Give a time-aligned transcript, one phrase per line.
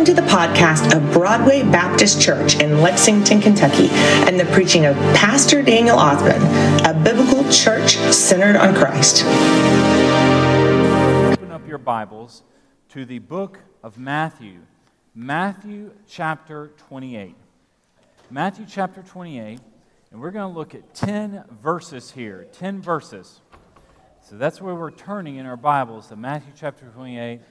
[0.00, 4.96] Welcome to the podcast of Broadway Baptist Church in Lexington, Kentucky, and the preaching of
[5.14, 6.40] Pastor Daniel Ausbun,
[6.88, 9.26] a biblical church centered on Christ.
[11.34, 12.44] Open up your Bibles
[12.88, 14.60] to the book of Matthew,
[15.14, 17.34] Matthew chapter 28.
[18.30, 19.60] Matthew chapter 28,
[20.12, 22.46] and we're going to look at 10 verses here.
[22.52, 23.42] 10 verses.
[24.22, 27.42] So that's where we're turning in our Bibles to Matthew chapter 28.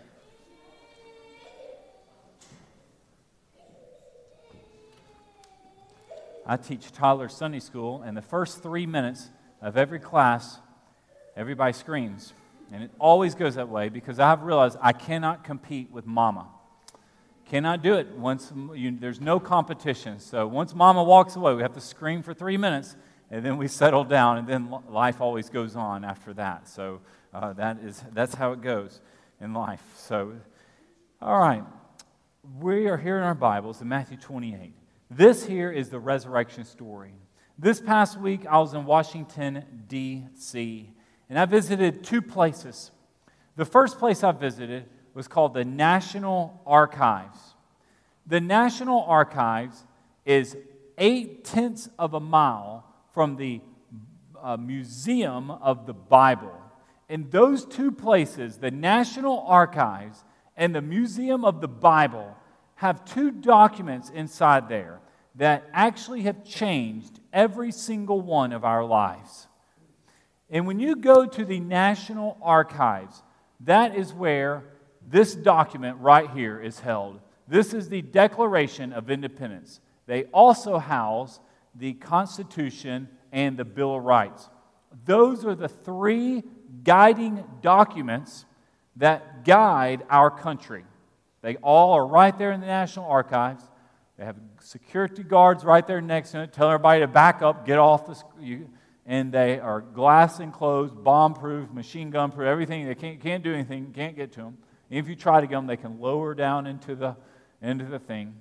[6.49, 9.29] I teach toddler Sunday school, and the first three minutes
[9.61, 10.57] of every class,
[11.37, 12.33] everybody screams.
[12.73, 16.47] And it always goes that way because I've realized I cannot compete with mama.
[17.45, 20.19] Cannot do it once you, there's no competition.
[20.19, 22.95] So once mama walks away, we have to scream for three minutes,
[23.29, 26.67] and then we settle down, and then life always goes on after that.
[26.67, 29.01] So uh, that is, that's how it goes
[29.39, 29.83] in life.
[29.97, 30.33] So,
[31.21, 31.63] all right.
[32.59, 34.78] We are here in our Bibles in Matthew 28.
[35.11, 37.13] This here is the resurrection story.
[37.57, 40.93] This past week, I was in Washington, D.C.,
[41.27, 42.91] and I visited two places.
[43.55, 47.39] The first place I visited was called the National Archives.
[48.27, 49.83] The National Archives
[50.25, 50.55] is
[50.99, 53.61] eight tenths of a mile from the
[54.39, 56.53] uh, Museum of the Bible.
[57.09, 60.23] In those two places, the National Archives
[60.55, 62.35] and the Museum of the Bible,
[62.79, 65.01] have two documents inside there
[65.35, 69.47] that actually have changed every single one of our lives.
[70.49, 73.21] And when you go to the National Archives,
[73.65, 74.63] that is where
[75.05, 77.19] this document right here is held.
[77.49, 79.81] This is the Declaration of Independence.
[80.05, 81.41] They also house
[81.75, 84.47] the Constitution and the Bill of Rights.
[85.03, 86.43] Those are the three
[86.85, 88.45] guiding documents
[88.95, 90.85] that guide our country.
[91.41, 93.63] They all are right there in the National Archives.
[94.17, 97.79] They have security guards right there next to it, tell everybody to back up, get
[97.79, 98.21] off the.
[98.43, 98.69] You,
[99.05, 102.85] and they are glass enclosed, bomb proof, machine gun proof, everything.
[102.85, 104.57] They can't, can't do anything, can't get to them.
[104.91, 107.15] And if you try to get them, they can lower down into the,
[107.59, 108.35] into the thing.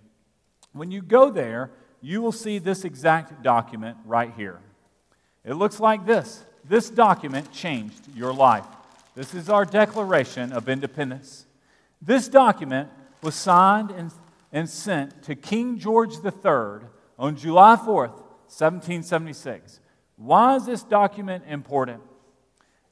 [0.72, 1.70] When you go there,
[2.02, 4.60] you will see this exact document right here.
[5.42, 6.44] It looks like this.
[6.64, 8.66] This document changed your life.
[9.14, 11.46] This is our Declaration of Independence.
[12.00, 12.90] This document
[13.22, 14.12] was signed and,
[14.52, 16.88] and sent to King George III
[17.18, 18.16] on July 4th,
[18.48, 19.80] 1776.
[20.16, 22.02] Why is this document important?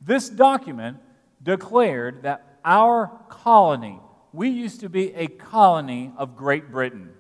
[0.01, 0.99] This document
[1.43, 4.01] declared that our colony,
[4.33, 7.11] we used to be a colony of Great Britain.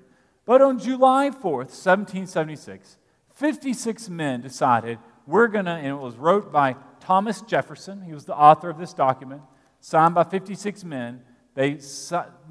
[0.44, 2.98] But on July 4th, 1776,
[3.34, 8.24] 56 men decided we're going to, and it was wrote by Thomas Jefferson, he was
[8.24, 9.42] the author of this document,
[9.80, 11.22] signed by 56 men,
[11.56, 11.80] they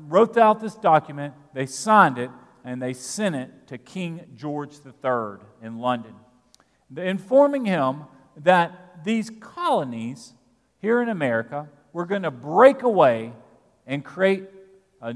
[0.07, 2.31] wrote out this document, they signed it,
[2.63, 6.15] and they sent it to King George III in London,
[6.97, 8.05] informing him
[8.37, 10.33] that these colonies
[10.79, 13.31] here in America were going to break away
[13.85, 14.49] and create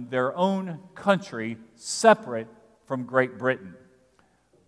[0.10, 2.48] their own country separate
[2.86, 3.74] from Great Britain.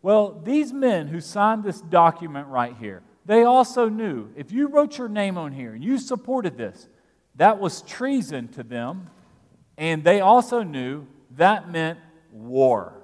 [0.02, 4.98] Well, these men who signed this document right here, they also knew if you wrote
[4.98, 6.90] your name on here and you supported this,
[7.36, 9.10] that was treason to them,
[9.78, 12.00] and they also knew that meant
[12.32, 13.02] war.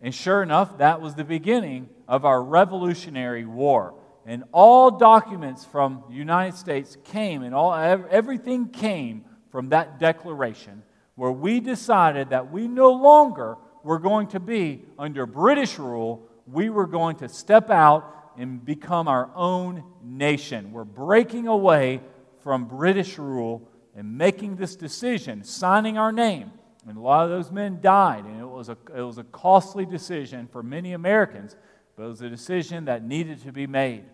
[0.00, 3.94] And sure enough, that was the beginning of our Revolutionary War.
[4.26, 10.82] And all documents from the United States came, and all, everything came from that declaration
[11.14, 16.28] where we decided that we no longer were going to be under British rule.
[16.46, 20.72] We were going to step out and become our own nation.
[20.72, 22.00] We're breaking away
[22.42, 26.52] from British rule and making this decision, signing our name.
[26.86, 29.84] And a lot of those men died, and it was a, it was a costly
[29.84, 31.56] decision for many Americans,
[31.96, 34.04] but it was a decision that needed to be made.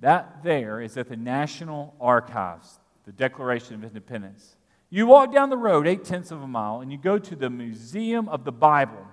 [0.00, 4.56] That there is at the National Archives, the Declaration of Independence.
[4.90, 7.50] You walk down the road eight tenths of a mile, and you go to the
[7.50, 9.06] Museum of the Bible.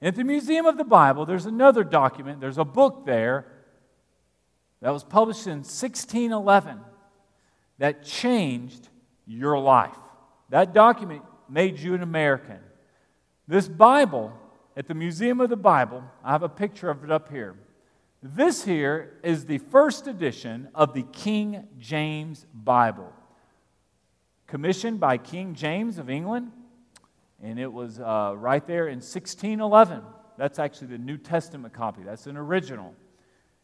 [0.00, 3.46] And at the Museum of the Bible, there's another document, there's a book there
[4.82, 6.80] that was published in 1611
[7.78, 8.88] that changed
[9.26, 9.96] your life.
[10.50, 12.58] That document made you an American.
[13.46, 14.32] This Bible,
[14.76, 17.54] at the Museum of the Bible, I have a picture of it up here.
[18.22, 23.12] This here is the first edition of the King James Bible,
[24.48, 26.50] commissioned by King James of England,
[27.40, 30.02] and it was uh, right there in 1611.
[30.38, 32.94] That's actually the New Testament copy, that's an original.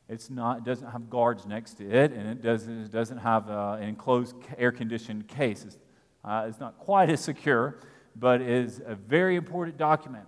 [0.08, 3.50] It's not, it doesn't have guards next to it, and it doesn't, it doesn't have
[3.50, 5.64] uh, an enclosed air conditioned case.
[5.64, 5.76] It's,
[6.24, 7.78] Uh, it's not quite as secure,
[8.16, 10.26] but is a very important document.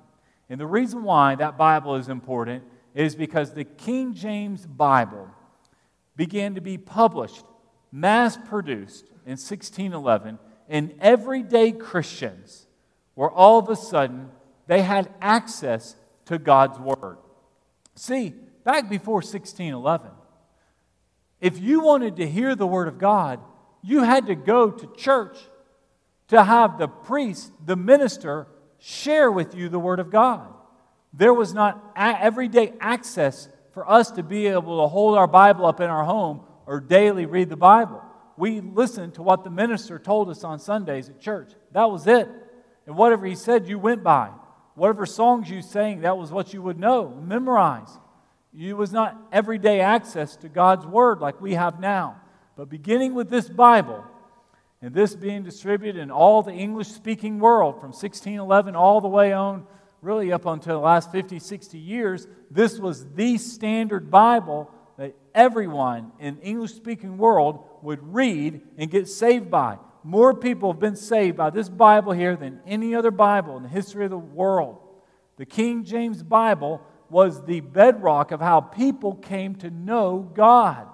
[0.49, 5.29] And the reason why that Bible is important is because the King James Bible
[6.17, 7.45] began to be published,
[7.93, 10.39] mass produced in 1611,
[10.69, 12.67] and everyday Christians
[13.17, 14.31] were all of a sudden,
[14.67, 17.19] they had access to God's Word.
[17.95, 18.35] See,
[18.65, 20.11] back before 1611,
[21.41, 23.41] if you wanted to hear the Word of God,
[23.83, 25.39] you had to go to church
[26.29, 28.47] to have the priest, the minister,
[28.79, 30.53] share with you the Word of God.
[31.13, 35.81] There was not everyday access for us to be able to hold our Bible up
[35.81, 38.03] in our home or daily read the Bible.
[38.37, 41.53] We listened to what the minister told us on Sundays at church.
[41.73, 42.29] That was it.
[42.87, 44.31] And whatever he said, you went by.
[44.75, 47.91] Whatever songs you sang, that was what you would know, memorize.
[48.59, 52.21] It was not everyday access to God's Word like we have now.
[52.57, 54.05] But beginning with this Bible,
[54.83, 59.33] and this being distributed in all the English speaking world from 1611 all the way
[59.33, 59.67] on,
[60.03, 66.13] really up until the last 50, 60 years, this was the standard Bible that everyone
[66.19, 69.79] in English speaking world would read and get saved by.
[70.03, 73.69] More people have been saved by this Bible here than any other Bible in the
[73.69, 74.79] history of the world.
[75.37, 76.81] The King James Bible
[77.11, 80.87] was the bedrock of how people came to know God.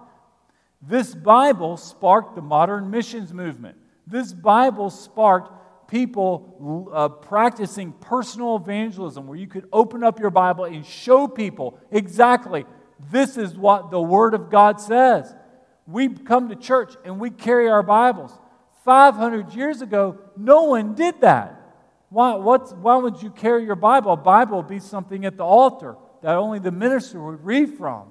[0.80, 3.76] This Bible sparked the modern missions movement.
[4.06, 5.52] This Bible sparked
[5.88, 11.78] people uh, practicing personal evangelism where you could open up your Bible and show people
[11.90, 12.64] exactly
[13.10, 15.34] this is what the Word of God says.
[15.86, 18.32] We come to church and we carry our Bibles.
[18.84, 21.60] 500 years ago, no one did that.
[22.08, 24.12] Why, why would you carry your Bible?
[24.12, 25.96] A Bible would be something at the altar
[26.26, 28.08] that only the minister would read from.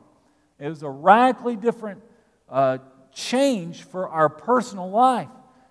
[0.57, 2.01] It was a radically different
[2.47, 2.77] uh,
[3.13, 5.27] change for our personal life.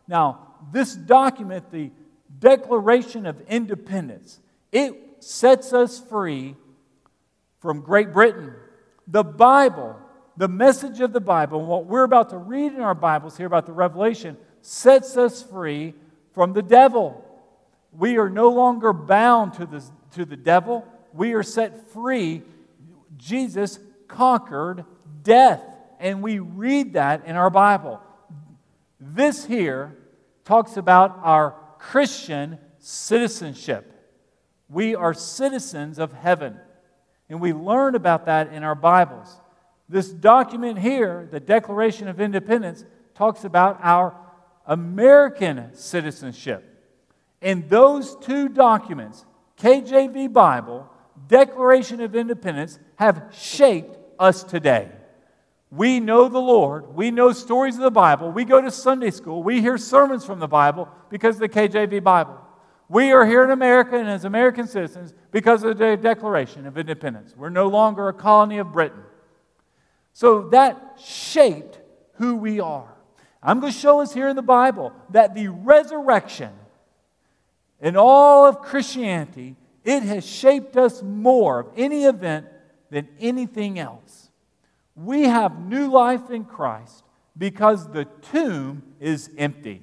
[0.07, 1.91] Now, this document, the
[2.39, 4.41] Declaration of Independence,
[4.73, 6.55] it sets us free
[7.61, 8.53] from Great Britain.
[9.09, 9.97] The Bible,
[10.37, 13.47] the message of the Bible, and what we're about to read in our Bibles here
[13.47, 15.95] about the Revelation, sets us free
[16.35, 17.25] from the devil.
[17.91, 22.43] We are no longer bound to the, to the devil we are set free.
[23.17, 23.79] Jesus
[24.09, 24.85] conquered
[25.23, 25.63] death.
[26.01, 28.01] And we read that in our Bible.
[29.01, 29.97] This here
[30.45, 33.91] talks about our Christian citizenship.
[34.69, 36.59] We are citizens of heaven.
[37.29, 39.41] And we learn about that in our Bibles.
[39.89, 42.85] This document here, the Declaration of Independence,
[43.15, 44.17] talks about our
[44.67, 46.65] American citizenship.
[47.41, 49.25] And those two documents,
[49.61, 50.91] KJV Bible
[51.27, 54.91] Declaration of Independence have shaped us today.
[55.71, 56.95] We know the Lord.
[56.95, 58.31] We know stories of the Bible.
[58.31, 59.43] We go to Sunday school.
[59.43, 62.39] We hear sermons from the Bible because of the KJV Bible.
[62.89, 67.35] We are here in America and as American citizens because of the Declaration of Independence.
[67.37, 69.03] We're no longer a colony of Britain.
[70.13, 71.81] So that shaped
[72.15, 72.95] who we are.
[73.43, 76.53] I'm going to show us here in the Bible that the resurrection
[77.81, 82.47] in all of Christianity it has shaped us more of any event
[82.91, 84.31] than anything else.
[84.97, 87.05] We have new life in Christ
[87.37, 89.83] because the tomb is empty.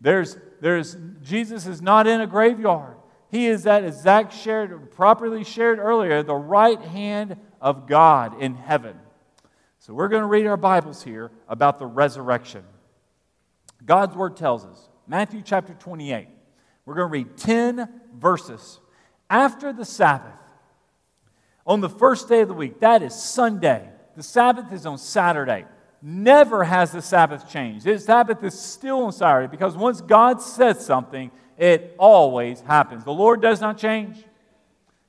[0.00, 2.96] There's, there's, Jesus is not in a graveyard.
[3.30, 8.54] He is at, as Zach shared, properly shared earlier, the right hand of God in
[8.54, 8.98] heaven.
[9.78, 12.64] So we're going to read our Bibles here about the resurrection.
[13.84, 16.28] God's word tells us, Matthew chapter 28.
[16.84, 18.80] We're going to read 10 verses
[19.30, 20.38] after the Sabbath,
[21.66, 23.88] on the first day of the week, that is Sunday.
[24.16, 25.66] The Sabbath is on Saturday.
[26.00, 27.84] Never has the Sabbath changed.
[27.84, 33.04] The Sabbath is still on Saturday because once God says something, it always happens.
[33.04, 34.24] The Lord does not change.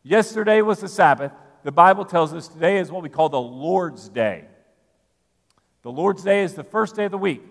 [0.03, 1.31] Yesterday was the Sabbath.
[1.63, 4.45] The Bible tells us today is what we call the Lord's Day.
[5.83, 7.43] The Lord's Day is the first day of the week.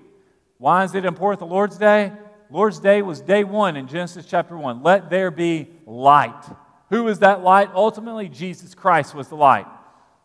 [0.58, 2.12] Why is it important, the Lord's Day?
[2.50, 4.82] Lord's Day was day one in Genesis chapter 1.
[4.82, 6.44] Let there be light.
[6.90, 7.70] Who is that light?
[7.74, 9.66] Ultimately, Jesus Christ was the light.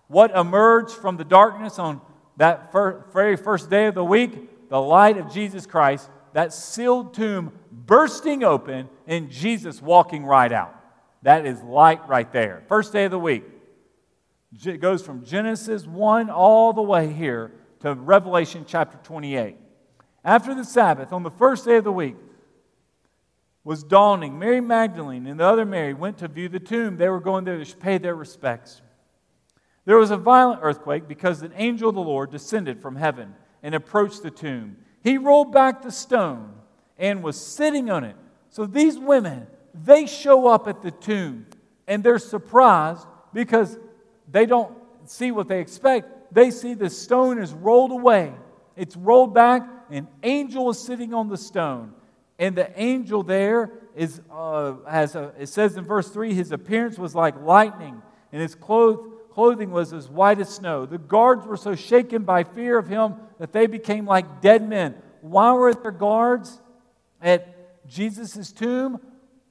[0.07, 1.99] What emerged from the darkness on
[2.37, 2.71] that
[3.11, 4.69] very first day of the week?
[4.69, 10.73] The light of Jesus Christ, that sealed tomb bursting open, and Jesus walking right out.
[11.23, 12.63] That is light right there.
[12.67, 13.43] First day of the week.
[14.65, 17.51] It goes from Genesis 1 all the way here
[17.81, 19.57] to Revelation chapter 28.
[20.23, 22.15] After the Sabbath, on the first day of the week,
[23.63, 24.37] was dawning.
[24.37, 26.97] Mary Magdalene and the other Mary went to view the tomb.
[26.97, 28.81] They were going there to pay their respects.
[29.85, 33.75] There was a violent earthquake because an angel of the Lord descended from heaven and
[33.75, 34.77] approached the tomb.
[35.01, 36.53] He rolled back the stone
[36.97, 38.15] and was sitting on it.
[38.49, 41.47] So these women, they show up at the tomb
[41.87, 43.77] and they're surprised because
[44.31, 44.73] they don't
[45.05, 46.33] see what they expect.
[46.33, 48.33] They see the stone is rolled away.
[48.75, 51.93] It's rolled back, an angel is sitting on the stone.
[52.39, 56.97] And the angel there is, uh, has a, it says in verse 3, his appearance
[56.97, 58.01] was like lightning,
[58.31, 60.85] and his clothes, clothing was as white as snow.
[60.85, 64.95] The guards were so shaken by fear of him that they became like dead men.
[65.21, 66.61] Why were there guards
[67.21, 68.99] at Jesus' tomb?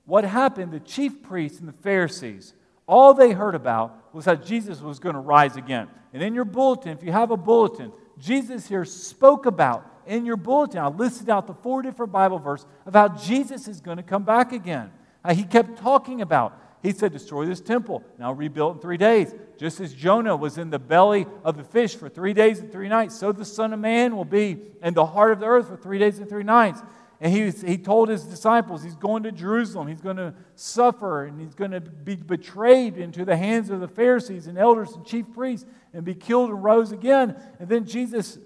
[0.04, 0.72] What happened?
[0.72, 2.54] The chief priests and the Pharisees,
[2.86, 5.88] all they heard about was that Jesus was going to rise again.
[6.12, 10.36] And in your bulletin, if you have a bulletin, Jesus here spoke about in your
[10.36, 10.78] bulletin.
[10.78, 14.24] I listed out the four different Bible verses of how Jesus is going to come
[14.24, 14.90] back again.
[15.30, 16.58] He kept talking about.
[16.82, 19.32] He said, Destroy this temple, and I'll rebuild in three days.
[19.56, 22.88] Just as Jonah was in the belly of the fish for three days and three
[22.88, 25.76] nights, so the Son of Man will be in the heart of the earth for
[25.76, 26.82] three days and three nights.
[27.22, 29.86] And he, he told his disciples he's going to Jerusalem.
[29.86, 33.86] He's going to suffer and he's going to be betrayed into the hands of the
[33.86, 37.40] Pharisees and elders and chief priests and be killed and rose again.
[37.60, 38.38] And then Jesus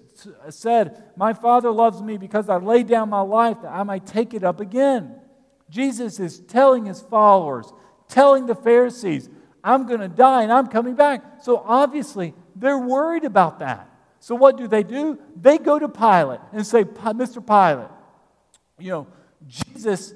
[0.49, 4.35] said, My Father loves me because I laid down my life that I might take
[4.35, 5.15] it up again.
[5.71, 7.73] Jesus is telling his followers,
[8.07, 9.27] telling the Pharisees,
[9.63, 11.41] I'm going to die and I'm coming back.
[11.41, 13.89] So obviously, they're worried about that.
[14.19, 15.17] So what do they do?
[15.35, 17.43] They go to Pilate and say, Mr.
[17.43, 17.89] Pilate,
[18.79, 19.07] you know,
[19.47, 20.13] Jesus,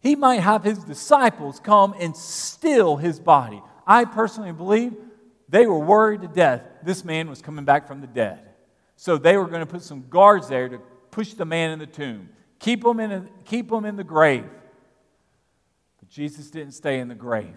[0.00, 3.62] he might have his disciples come and steal his body.
[3.86, 4.94] I personally believe
[5.48, 8.40] they were worried to death this man was coming back from the dead.
[8.96, 10.78] So they were going to put some guards there to
[11.10, 14.48] push the man in the tomb, keep him in, a, keep him in the grave.
[16.00, 17.56] But Jesus didn't stay in the grave.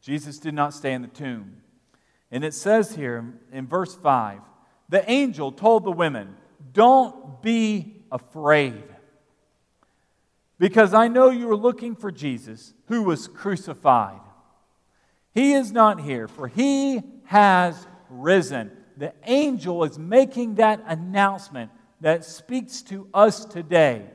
[0.00, 1.62] Jesus did not stay in the tomb.
[2.30, 4.40] And it says here in verse 5
[4.88, 6.36] the angel told the women,
[6.72, 8.84] Don't be afraid.
[10.58, 14.20] Because I know you are looking for Jesus who was crucified.
[15.32, 18.72] He is not here, for he has risen.
[18.96, 24.06] The angel is making that announcement that speaks to us today.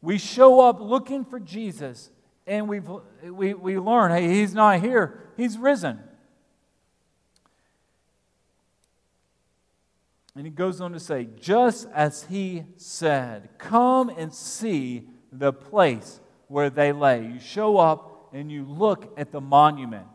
[0.00, 2.10] We show up looking for Jesus,
[2.46, 2.80] and we
[3.30, 6.00] we, we learn hey, he's not here, he's risen.
[10.36, 16.20] And he goes on to say, just as he said, come and see the place
[16.48, 17.24] where they lay.
[17.26, 20.06] You show up and you look at the monument.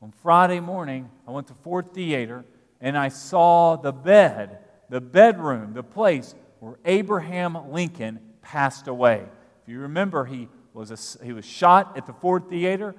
[0.00, 2.44] On Friday morning, I went to Ford Theater
[2.80, 9.24] and I saw the bed, the bedroom, the place where Abraham Lincoln passed away.
[9.62, 12.94] If you remember, he was, a, he was shot at the Ford Theater,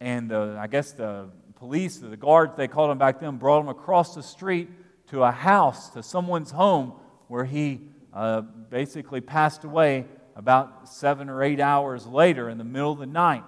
[0.00, 3.68] and the, I guess the police, the guards, they called him back then, brought him
[3.68, 4.68] across the street
[5.10, 6.94] to a house, to someone's home,
[7.28, 10.06] where he uh, basically passed away
[10.40, 13.44] about seven or eight hours later in the middle of the night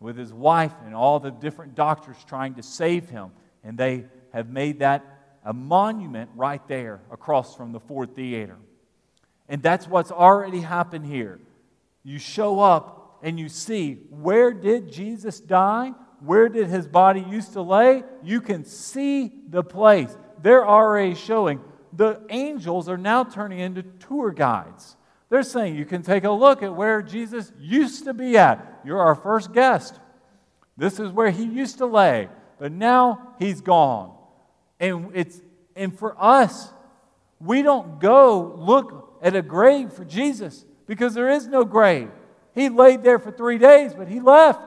[0.00, 3.32] with his wife and all the different doctors trying to save him.
[3.62, 5.04] And they have made that
[5.44, 8.56] a monument right there across from the Ford Theater.
[9.46, 11.38] And that's what's already happened here.
[12.02, 15.92] You show up and you see where did Jesus die?
[16.20, 18.04] Where did his body used to lay?
[18.22, 20.16] You can see the place.
[20.40, 21.60] They're already showing.
[21.92, 24.96] The angels are now turning into tour guides.
[25.32, 28.82] They're saying you can take a look at where Jesus used to be at.
[28.84, 29.98] You're our first guest.
[30.76, 34.14] This is where he used to lay, but now he's gone.
[34.78, 35.40] And it's
[35.74, 36.70] and for us,
[37.40, 42.10] we don't go look at a grave for Jesus because there is no grave.
[42.54, 44.60] He laid there for 3 days, but he left.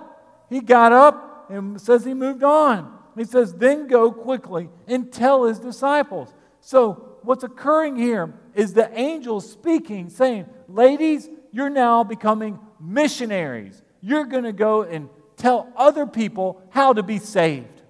[0.49, 2.91] He got up and says he moved on.
[3.15, 8.91] He says, "Then go quickly and tell his disciples." So what's occurring here is the
[8.97, 13.81] angel speaking, saying, Ladies, you're now becoming missionaries.
[14.01, 17.81] You're going to go and tell other people how to be saved.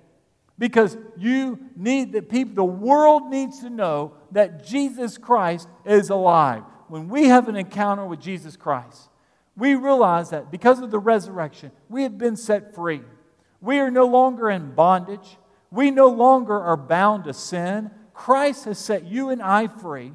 [0.58, 6.64] Because you need the people, the world needs to know that Jesus Christ is alive.
[6.88, 9.10] When we have an encounter with Jesus Christ,
[9.58, 13.02] we realize that because of the resurrection, we have been set free.
[13.62, 15.38] We are no longer in bondage.
[15.72, 17.92] We no longer are bound to sin.
[18.14, 20.14] Christ has set you and I free.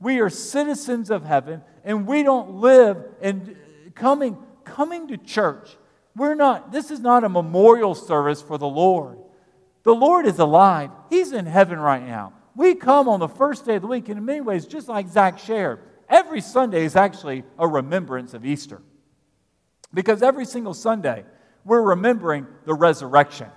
[0.00, 3.56] We are citizens of heaven, and we don't live in
[3.94, 5.76] coming, coming to church.
[6.16, 9.18] We're not, this is not a memorial service for the Lord.
[9.82, 10.90] The Lord is alive.
[11.10, 12.32] He's in heaven right now.
[12.56, 15.08] We come on the first day of the week, and in many ways, just like
[15.08, 18.80] Zach shared, every Sunday is actually a remembrance of Easter.
[19.92, 21.24] Because every single Sunday,
[21.64, 23.48] we're remembering the resurrection.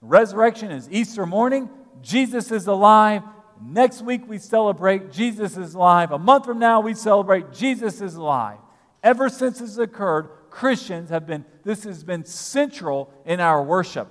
[0.00, 1.70] Resurrection is Easter morning,
[2.02, 3.22] Jesus is alive,
[3.60, 6.12] Next week, we celebrate Jesus is alive.
[6.12, 8.58] A month from now, we celebrate Jesus is alive.
[9.02, 14.08] Ever since this occurred, Christians have been, this has been central in our worship.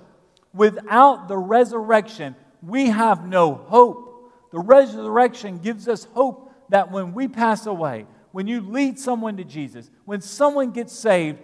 [0.52, 4.32] Without the resurrection, we have no hope.
[4.52, 9.44] The resurrection gives us hope that when we pass away, when you lead someone to
[9.44, 11.38] Jesus, when someone gets saved,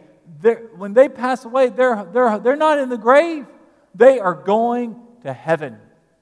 [0.76, 3.47] when they pass away, they're, they're, they're not in the grave.
[3.95, 5.78] They are going to heaven.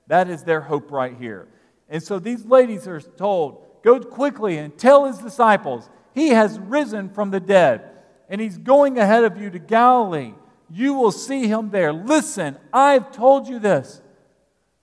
[0.06, 1.48] That is their hope right here.
[1.88, 7.08] And so these ladies are told, Go quickly and tell his disciples, He has risen
[7.10, 7.88] from the dead,
[8.28, 10.34] and He's going ahead of you to Galilee.
[10.68, 11.92] You will see Him there.
[11.92, 14.02] Listen, I've told you this.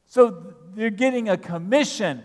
[0.06, 2.24] So they're getting a commission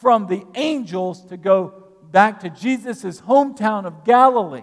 [0.00, 4.62] from the angels to go back to Jesus' hometown of Galilee,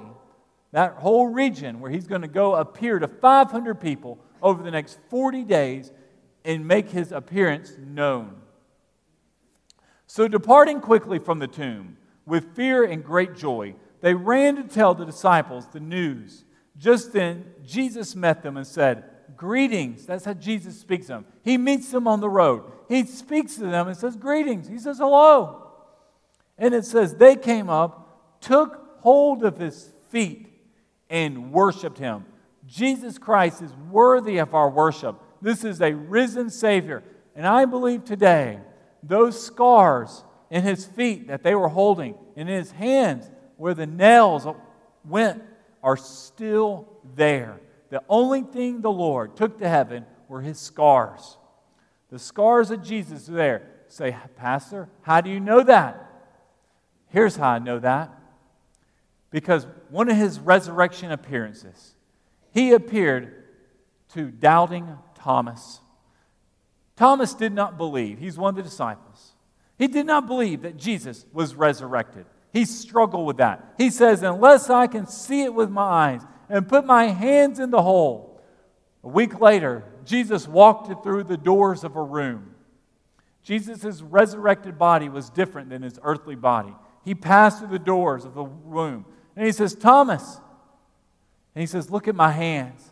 [0.72, 5.00] that whole region where he's going to go appear to 500 people over the next
[5.10, 5.92] 40 days
[6.44, 8.36] and make his appearance known.
[10.08, 14.94] So, departing quickly from the tomb, with fear and great joy, they ran to tell
[14.94, 16.46] the disciples the news.
[16.78, 19.04] Just then, Jesus met them and said,
[19.36, 20.06] Greetings.
[20.06, 21.26] That's how Jesus speaks to them.
[21.44, 22.64] He meets them on the road.
[22.88, 24.68] He speaks to them and says, Greetings.
[24.68, 25.72] He says, Hello.
[26.58, 30.48] And it says, They came up, took hold of his feet,
[31.10, 32.26] and worshiped him.
[32.66, 35.22] Jesus Christ is worthy of our worship.
[35.42, 37.04] This is a risen Savior.
[37.36, 38.60] And I believe today
[39.08, 44.48] those scars in his feet that they were holding, in his hands where the nails
[45.04, 45.42] went,
[45.84, 47.60] are still there.
[47.90, 51.38] The only thing the Lord took to heaven were his scars.
[52.10, 53.72] The scars of Jesus are there.
[53.88, 56.04] Say, Pastor, how do you know that?
[57.08, 58.14] Here's how I know that.
[59.30, 61.96] Because one of his resurrection appearances,
[62.52, 63.44] he appeared
[64.14, 65.80] to doubting Thomas.
[66.98, 68.18] Thomas did not believe.
[68.18, 69.36] He's one of the disciples.
[69.78, 72.26] He did not believe that Jesus was resurrected.
[72.52, 73.76] He struggled with that.
[73.78, 77.70] He says, Unless I can see it with my eyes and put my hands in
[77.70, 78.42] the hole.
[79.04, 82.56] A week later, Jesus walked through the doors of a room.
[83.44, 86.74] Jesus' resurrected body was different than his earthly body.
[87.06, 89.06] He passed through the doors of the room.
[89.36, 90.42] And he says, Thomas.
[91.54, 92.92] And he says, Look at my hands.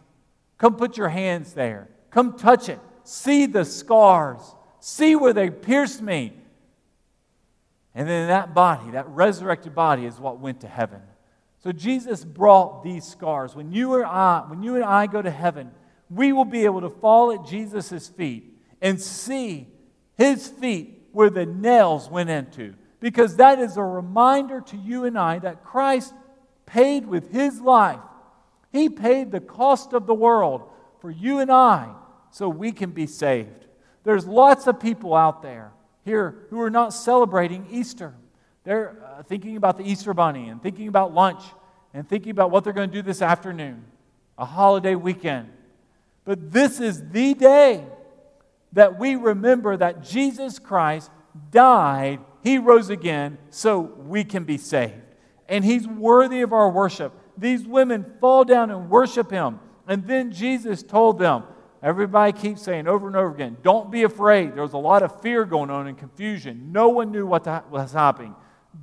[0.59, 1.89] Come put your hands there.
[2.11, 4.41] Come touch it see the scars,
[4.79, 6.33] see where they pierced me.
[7.93, 11.01] And then that body, that resurrected body, is what went to heaven.
[11.63, 13.55] So Jesus brought these scars.
[13.55, 15.71] When you, or I, when you and I go to heaven,
[16.09, 19.67] we will be able to fall at Jesus' feet and see
[20.17, 22.75] his feet where the nails went into.
[22.99, 26.13] Because that is a reminder to you and I that Christ
[26.65, 27.99] paid with his life.
[28.71, 31.93] He paid the cost of the world for you and I
[32.35, 33.65] so we can be saved.
[34.03, 35.71] There's lots of people out there
[36.03, 38.13] here who are not celebrating Easter.
[38.65, 41.41] They're uh, thinking about the Easter bunny and thinking about lunch
[41.93, 43.85] and thinking about what they're going to do this afternoon,
[44.37, 45.49] a holiday weekend.
[46.25, 47.85] But this is the day
[48.73, 51.09] that we remember that Jesus Christ
[51.51, 54.95] died, He rose again, so we can be saved.
[55.47, 57.13] And He's worthy of our worship.
[57.37, 59.61] These women fall down and worship Him.
[59.87, 61.45] And then Jesus told them,
[61.85, 64.55] Everybody keeps saying over and over again, don't be afraid.
[64.55, 66.71] There was a lot of fear going on and confusion.
[66.71, 68.33] No one knew what was happening.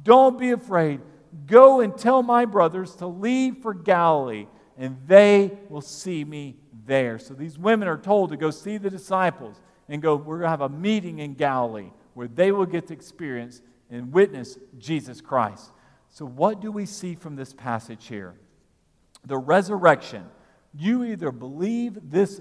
[0.05, 1.01] Don't be afraid.
[1.49, 4.47] Go and tell my brothers to leave for Galilee,
[4.79, 6.55] and they will see me
[6.87, 7.19] there.
[7.19, 10.51] So these women are told to go see the disciples and go, we're going to
[10.51, 15.73] have a meeting in Galilee where they will get to experience and witness Jesus Christ.
[16.09, 18.37] So, what do we see from this passage here?
[19.25, 20.25] The resurrection.
[20.73, 22.41] You either believe this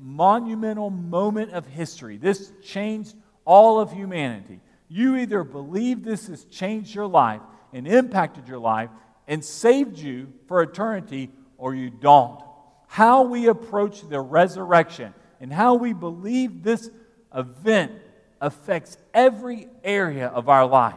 [0.00, 2.16] monumental moment of history.
[2.16, 4.60] This changed all of humanity.
[4.88, 8.90] You either believe this has changed your life and impacted your life
[9.26, 12.42] and saved you for eternity, or you don't.
[12.86, 16.90] How we approach the resurrection and how we believe this
[17.34, 17.92] event
[18.40, 20.94] affects every area of our life.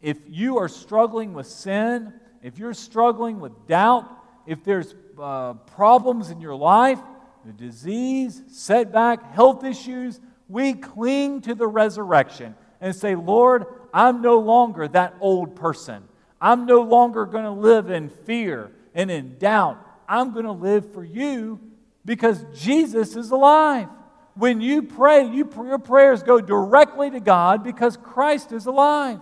[0.00, 4.08] If you are struggling with sin, if you're struggling with doubt,
[4.46, 6.98] if there's uh, problems in your life,
[7.44, 14.38] the disease, setback, health issues, we cling to the resurrection and say, Lord, I'm no
[14.38, 16.02] longer that old person.
[16.40, 19.78] I'm no longer going to live in fear and in doubt.
[20.08, 21.60] I'm going to live for you
[22.04, 23.88] because Jesus is alive.
[24.34, 29.20] When you pray, you, your prayers go directly to God because Christ is alive.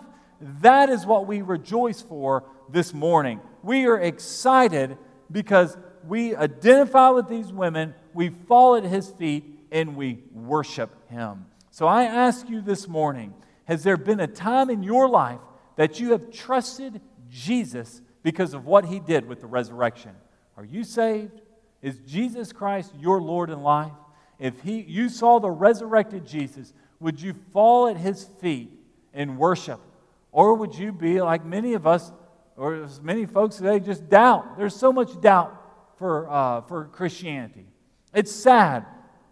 [0.61, 3.41] That is what we rejoice for this morning.
[3.63, 4.97] We are excited
[5.31, 5.77] because
[6.09, 11.47] we identify with these women we fall at his feet and we worship him.
[11.71, 13.35] So I ask you this morning
[13.66, 15.40] has there been a time in your life
[15.77, 20.12] that you have trusted Jesus because of what he did with the resurrection?
[20.57, 21.40] Are you saved?
[21.83, 23.92] Is Jesus Christ your Lord in life?
[24.38, 28.71] If he, you saw the resurrected Jesus, would you fall at his feet
[29.12, 29.81] and worship?
[30.33, 32.11] Or would you be like many of us,
[32.57, 34.57] or as many folks today, just doubt?
[34.57, 35.58] There's so much doubt
[35.99, 37.67] for, uh, for Christianity.
[38.15, 38.87] It's sad.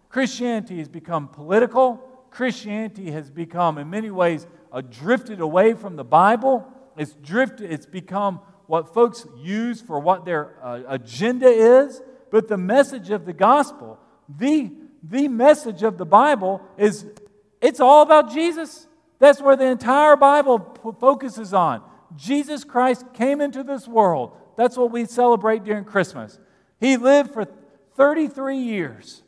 [0.09, 1.97] Christianity has become political.
[2.29, 4.45] Christianity has become, in many ways,
[4.81, 6.67] drifted away from the Bible.
[6.97, 12.01] It's drifted, it's become what folks use for what their uh, agenda is.
[12.31, 17.05] But the message of the gospel, the, the message of the Bible is
[17.61, 18.87] it's all about Jesus.
[19.19, 21.81] That's where the entire Bible p- focuses on.
[22.15, 24.37] Jesus Christ came into this world.
[24.57, 26.39] That's what we celebrate during Christmas.
[26.79, 27.45] He lived for
[27.95, 29.23] 33 years.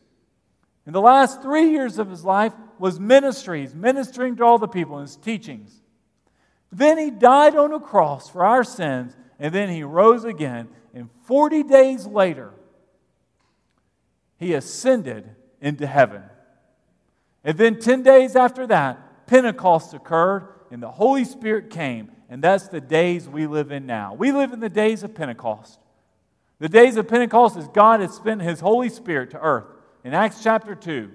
[0.86, 4.98] In the last three years of his life was ministries, ministering to all the people
[4.98, 5.82] and his teachings.
[6.72, 10.70] Then he died on a cross for our sins, and then he rose again.
[10.94, 12.54] And 40 days later,
[14.38, 15.30] he ascended
[15.62, 16.24] into heaven.
[17.44, 22.12] And then 10 days after that, Pentecost occurred, and the Holy Spirit came.
[22.30, 24.14] And that's the days we live in now.
[24.14, 25.80] We live in the days of Pentecost.
[26.60, 29.66] The days of Pentecost is God has sent his Holy Spirit to earth
[30.04, 31.12] in Acts chapter 2.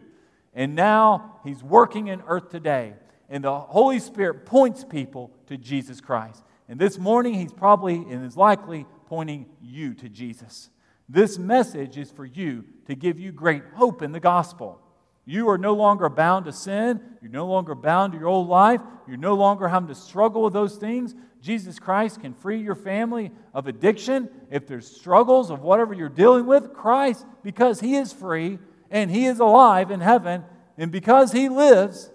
[0.55, 2.95] And now he's working in earth today.
[3.29, 6.43] And the Holy Spirit points people to Jesus Christ.
[6.69, 10.71] And this morning, he's probably and is likely pointing you to Jesus.
[11.09, 14.81] This message is for you to give you great hope in the gospel.
[15.27, 17.01] You are no longer bound to sin.
[17.23, 18.81] You're no longer bound to your old life.
[19.07, 21.15] You're no longer having to struggle with those things.
[21.41, 24.29] Jesus Christ can free your family of addiction.
[24.51, 28.59] If there's struggles of whatever you're dealing with, Christ, because He is free
[28.91, 30.45] and He is alive in heaven,
[30.77, 32.11] and because He lives,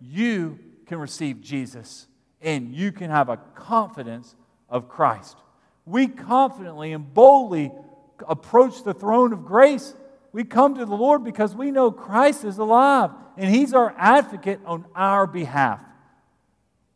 [0.00, 2.06] you can receive Jesus
[2.40, 4.36] and you can have a confidence
[4.68, 5.36] of Christ.
[5.86, 7.72] We confidently and boldly
[8.28, 9.94] approach the throne of grace
[10.34, 14.58] we come to the Lord because we know Christ is alive and He's our advocate
[14.66, 15.78] on our behalf.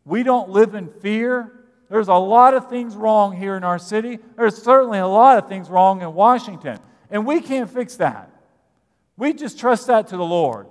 [0.05, 1.53] We don't live in fear.
[1.89, 4.19] There's a lot of things wrong here in our city.
[4.37, 6.81] There's certainly a lot of things wrong in Washington.
[7.13, 8.29] And we can't fix that.
[9.17, 10.67] We just trust that to the Lord.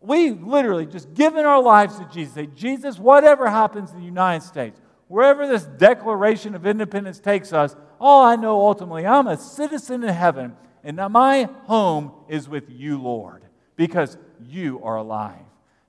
[0.00, 2.34] We literally just given our lives to Jesus.
[2.34, 7.74] Say, Jesus, whatever happens in the United States, wherever this Declaration of Independence takes us,
[8.00, 12.70] all I know ultimately, I'm a citizen in heaven and now my home is with
[12.70, 13.42] you, Lord,
[13.74, 15.34] because you are alive.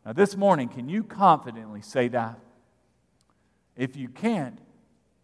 [0.04, 2.40] Now, this morning, can you confidently say that?
[3.76, 4.60] If you can't,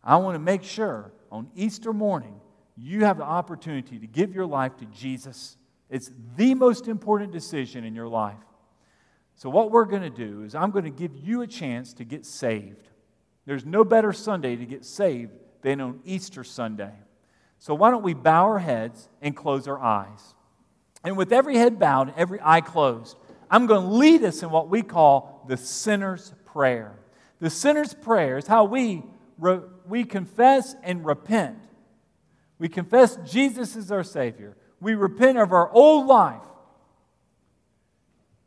[0.04, 2.40] I want to make sure on Easter morning
[2.78, 5.58] you have the opportunity to give your life to Jesus.
[5.90, 8.38] It's the most important decision in your life.
[9.38, 12.04] So, what we're going to do is, I'm going to give you a chance to
[12.04, 12.90] get saved.
[13.48, 15.32] There's no better Sunday to get saved
[15.64, 16.94] than on Easter Sunday.
[17.64, 20.36] So why don't we bow our heads and close our eyes?
[21.02, 23.16] And with every head bowed and every eye closed,
[23.50, 27.00] I'm going to lead us in what we call the sinner's prayer.
[27.40, 29.04] The sinner's prayer is how we,
[29.40, 31.58] re- we confess and repent.
[32.60, 34.58] We confess Jesus is our Savior.
[34.82, 36.42] We repent of our old life.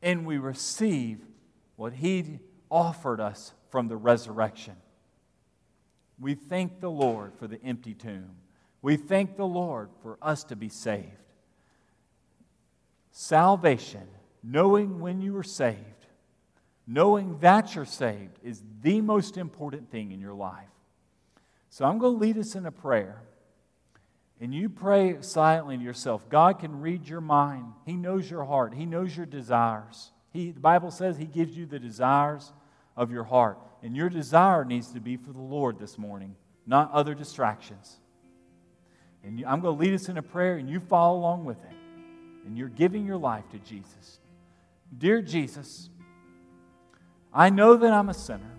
[0.03, 1.21] And we receive
[1.77, 2.39] what He
[2.71, 4.77] offered us from the resurrection.
[6.21, 8.33] We thank the Lord for the empty tomb.
[8.87, 11.11] We thank the Lord for us to be saved.
[13.11, 14.07] Salvation,
[14.45, 16.07] knowing when you are saved,
[16.87, 20.69] knowing that you're saved, is the most important thing in your life.
[21.69, 23.23] So I'm going to lead us in a prayer.
[24.41, 26.29] And you pray silently to yourself.
[26.29, 27.73] God can read your mind.
[27.87, 28.73] He knows your heart.
[28.73, 30.13] He knows your desires.
[30.33, 32.53] He, the Bible says He gives you the desires
[32.97, 33.59] of your heart.
[33.83, 36.37] And your desire needs to be for the Lord this morning,
[36.69, 37.99] not other distractions.
[39.27, 41.77] And I'm going to lead us in a prayer, and you follow along with it.
[42.47, 44.21] And you're giving your life to Jesus.
[44.97, 45.91] Dear Jesus,
[47.35, 48.55] I know that I'm a sinner.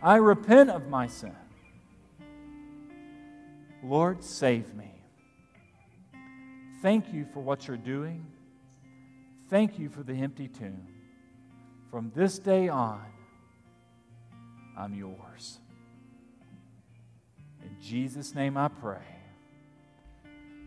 [0.00, 1.34] I repent of my sin.
[3.82, 4.92] Lord, save me.
[6.80, 8.24] Thank you for what you're doing.
[9.50, 10.86] Thank you for the empty tomb.
[11.90, 13.02] From this day on,
[14.78, 15.58] I'm yours.
[17.60, 19.02] In Jesus' name I pray.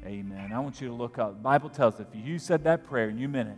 [0.06, 0.52] Amen.
[0.54, 1.34] I want you to look up.
[1.34, 3.58] The Bible tells if you said that prayer and you meant it,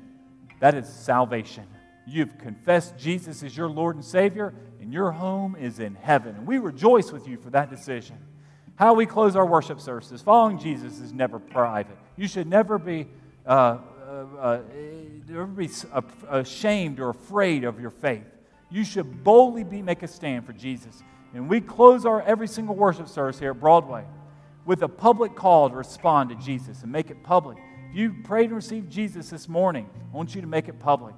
[0.61, 1.65] that is salvation.
[2.05, 6.35] You've confessed Jesus is your Lord and Savior, and your home is in heaven.
[6.37, 8.15] And we rejoice with you for that decision.
[8.75, 11.97] How we close our worship services, following Jesus is never private.
[12.15, 13.07] You should never be
[13.45, 15.69] uh, uh, uh, be
[16.29, 18.25] ashamed or afraid of your faith.
[18.69, 21.03] You should boldly be, make a stand for Jesus.
[21.33, 24.05] And we close our every single worship service here at Broadway
[24.67, 27.57] with a public call to respond to Jesus and make it public.
[27.89, 31.15] If you prayed and received Jesus this morning, I want you to make it public.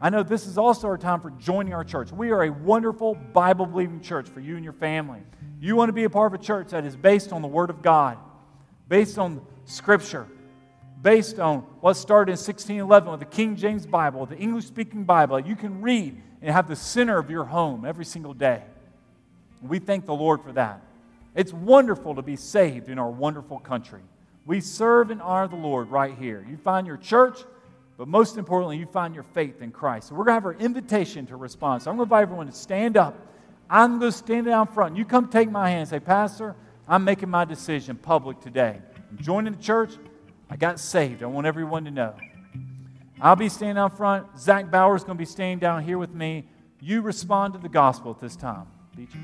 [0.00, 2.10] I know this is also our time for joining our church.
[2.10, 5.20] We are a wonderful Bible believing church for you and your family.
[5.60, 7.68] You want to be a part of a church that is based on the Word
[7.68, 8.16] of God,
[8.88, 10.26] based on Scripture,
[11.02, 15.38] based on what started in 1611 with the King James Bible, the English speaking Bible.
[15.38, 18.62] You can read and have the center of your home every single day.
[19.60, 20.80] We thank the Lord for that.
[21.36, 24.00] It's wonderful to be saved in our wonderful country.
[24.46, 26.44] We serve and honor the Lord right here.
[26.48, 27.38] You find your church,
[27.98, 30.08] but most importantly, you find your faith in Christ.
[30.08, 31.82] So we're going to have our invitation to respond.
[31.82, 33.14] So I'm going to invite everyone to stand up.
[33.68, 34.96] I'm going to stand down front.
[34.96, 36.56] You come take my hand and say, Pastor,
[36.88, 38.80] I'm making my decision public today.
[39.10, 39.92] I'm joining the church.
[40.48, 41.22] I got saved.
[41.22, 42.14] I want everyone to know.
[43.20, 44.38] I'll be standing out front.
[44.38, 46.46] Zach Bauer is going to be standing down here with me.
[46.80, 48.68] You respond to the gospel at this time.
[48.94, 49.18] Beecher.